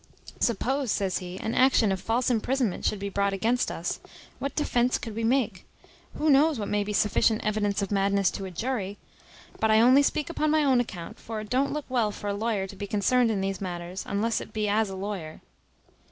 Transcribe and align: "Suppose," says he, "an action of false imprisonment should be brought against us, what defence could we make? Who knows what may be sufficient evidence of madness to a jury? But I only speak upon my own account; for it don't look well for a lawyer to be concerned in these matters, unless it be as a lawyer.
"Suppose," 0.39 0.91
says 0.91 1.19
he, 1.19 1.37
"an 1.41 1.53
action 1.53 1.91
of 1.91 2.01
false 2.01 2.31
imprisonment 2.31 2.85
should 2.85 2.97
be 2.97 3.07
brought 3.07 3.33
against 3.33 3.69
us, 3.69 3.99
what 4.39 4.55
defence 4.55 4.97
could 4.97 5.15
we 5.15 5.23
make? 5.23 5.63
Who 6.17 6.27
knows 6.31 6.57
what 6.57 6.69
may 6.69 6.83
be 6.83 6.91
sufficient 6.91 7.45
evidence 7.45 7.83
of 7.83 7.91
madness 7.91 8.31
to 8.31 8.45
a 8.45 8.49
jury? 8.49 8.97
But 9.59 9.69
I 9.69 9.79
only 9.79 10.01
speak 10.01 10.31
upon 10.31 10.49
my 10.49 10.63
own 10.63 10.79
account; 10.79 11.19
for 11.19 11.39
it 11.39 11.51
don't 11.51 11.71
look 11.71 11.85
well 11.87 12.09
for 12.11 12.29
a 12.29 12.33
lawyer 12.33 12.65
to 12.65 12.75
be 12.75 12.87
concerned 12.87 13.29
in 13.29 13.41
these 13.41 13.61
matters, 13.61 14.03
unless 14.07 14.41
it 14.41 14.53
be 14.53 14.67
as 14.67 14.89
a 14.89 14.95
lawyer. 14.95 15.41